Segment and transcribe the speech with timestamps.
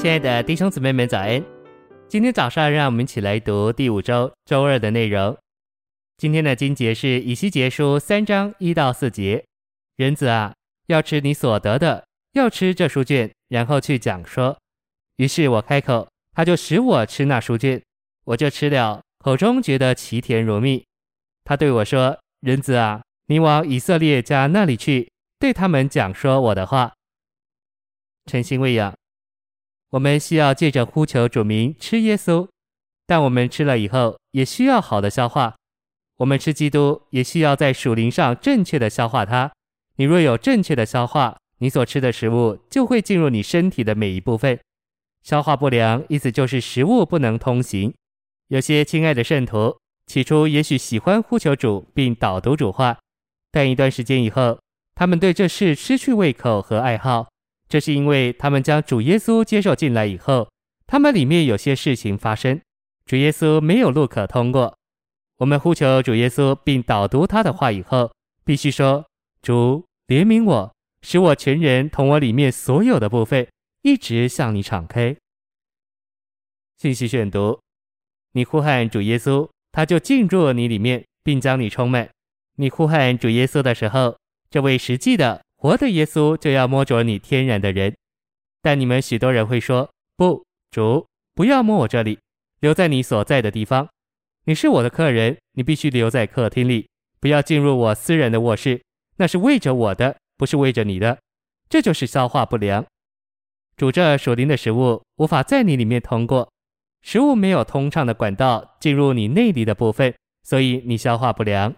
[0.00, 1.44] 亲爱的弟兄姊妹们，早安！
[2.08, 5.36] 今天早上，让我们一起来读第五周周二的内容。
[6.16, 9.44] 今天的经节是以西结书三章一到四节。
[9.96, 10.54] 人子啊，
[10.86, 14.56] 要吃你所得的，要吃这书卷，然后去讲说。
[15.16, 17.82] 于是我开口，他就使我吃那书卷，
[18.24, 20.82] 我就吃了，口中觉得其甜如蜜。
[21.44, 26.94] 他对我说：“人子啊，你往以色列家那里去，对他们讲说我的话。”
[28.24, 28.94] 诚心喂养。
[29.90, 32.48] 我们需要借着呼求主名吃耶稣，
[33.06, 35.56] 但我们吃了以后也需要好的消化。
[36.18, 39.50] 我们吃基督也需要在属灵上正确的消化它。
[39.96, 44.58] 你若有正确的消化，你所吃的食物就会进入你身体的每一部分。
[45.22, 47.92] 消化不良，意思就是食物不能通行。
[48.48, 49.76] 有些亲爱的圣徒
[50.06, 52.98] 起初也许喜欢呼求主并导读主话，
[53.50, 54.60] 但一段时间以后，
[54.94, 57.28] 他们对这事失去胃口和爱好。
[57.70, 60.50] 这是因为他们将主耶稣接受进来以后，
[60.88, 62.60] 他们里面有些事情发生，
[63.06, 64.76] 主耶稣没有路可通过。
[65.36, 68.12] 我们呼求主耶稣并导读他的话以后，
[68.44, 69.06] 必须说
[69.40, 73.46] ：“主怜悯我，使我全人同我里面所有的部分
[73.82, 75.16] 一直向你敞开。”
[76.76, 77.60] 信息选读：
[78.32, 82.10] 你呼喊主耶稣，他就进入你里面，并将你充满。
[82.56, 84.18] 你呼喊主耶稣的时候，
[84.50, 85.40] 这位实际的。
[85.60, 87.94] 活的耶稣就要摸着你天然的人，
[88.62, 92.18] 但你们许多人会说：“不，主，不要摸我这里，
[92.60, 93.86] 留在你所在的地方。
[94.44, 96.88] 你是我的客人，你必须留在客厅里，
[97.20, 98.80] 不要进入我私人的卧室，
[99.18, 101.18] 那是为着我的，不是为着你的。
[101.68, 102.86] 这就是消化不良。
[103.76, 106.50] 煮着属灵的食物无法在你里面通过，
[107.02, 111.74] 食物没有通畅的管道进入你内里的部分，所以你消化不良。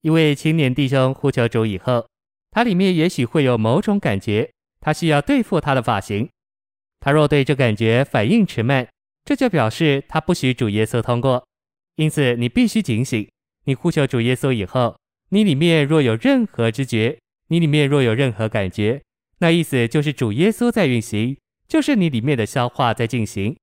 [0.00, 2.06] 一位青年弟兄呼求主以后。
[2.54, 4.48] 他里面也许会有某种感觉，
[4.80, 6.28] 他需要对付他的发型。
[7.00, 8.88] 他若对这感觉反应迟慢，
[9.24, 11.44] 这就表示他不许主耶稣通过。
[11.96, 13.28] 因此，你必须警醒。
[13.64, 14.96] 你呼求主耶稣以后，
[15.30, 19.02] 你里面若有任何知觉，你里面若有任何感觉，
[19.38, 23.56] 那意思就是主耶稣在运行，就是你里面的消化在进行。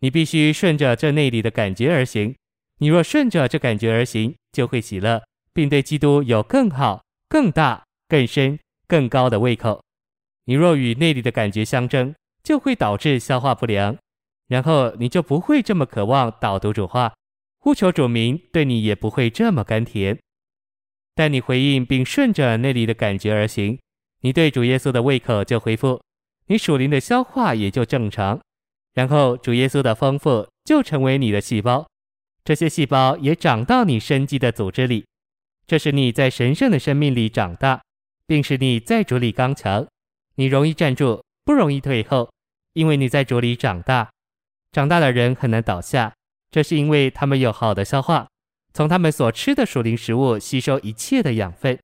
[0.00, 2.34] 你必须顺着这内里的感觉而行。
[2.78, 5.22] 你若顺着这感觉而行，就会喜乐，
[5.52, 7.84] 并对基督有更好、更大。
[8.08, 9.82] 更深、更高的胃口。
[10.44, 13.96] 你若与内里的感觉相争，就会导致消化不良，
[14.46, 17.12] 然后你就不会这么渴望导读主话，
[17.58, 20.16] 呼求主名，对你也不会这么甘甜。
[21.14, 23.78] 但你回应并顺着内里的感觉而行，
[24.20, 26.00] 你对主耶稣的胃口就恢复，
[26.46, 28.40] 你属灵的消化也就正常，
[28.92, 31.84] 然后主耶稣的丰富就成为你的细胞，
[32.44, 35.04] 这些细胞也长到你生机的组织里，
[35.66, 37.82] 这是你在神圣的生命里长大。
[38.26, 39.86] 并使你在主里刚强，
[40.34, 42.30] 你容易站住，不容易退后，
[42.72, 44.10] 因为你在主里长大。
[44.72, 46.12] 长大的人很难倒下，
[46.50, 48.28] 这是因为他们有好的消化，
[48.74, 51.78] 从他们所吃的属灵食物吸收一切的养分。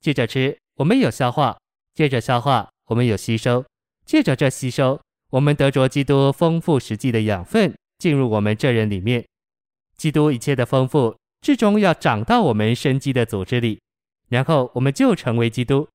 [0.00, 1.58] 借着吃，我们有消化；
[1.94, 3.64] 借着消化，我们有吸收；
[4.04, 5.00] 借着这吸收，
[5.30, 9.26] 我们得着基督丰富实际的养分进入我们这人里面。
[9.96, 13.80] 基督一切的丰富，至终要长到我们生机的组织里。
[14.28, 15.88] 然后我们就成为基督，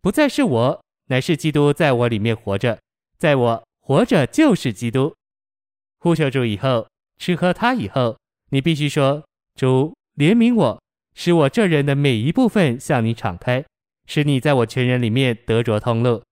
[0.00, 2.78] 不再是我，乃是基督在我里面活着，
[3.18, 5.14] 在我活着就是基督。
[5.98, 6.88] 呼求主以后，
[7.18, 8.16] 吃喝他以后，
[8.50, 9.24] 你必须说：
[9.54, 10.82] 主怜悯我，
[11.14, 13.64] 使我这人的每一部分向你敞开，
[14.06, 16.22] 使你在我全人里面得着通路，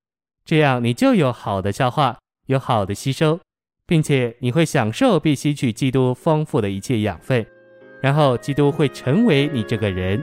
[0.45, 3.41] 这样你就有好的消化，有好的吸收，
[3.87, 7.47] 并且你会享受并吸取基督丰富的一切养分，
[8.03, 10.23] 然后基督会成为你这个人。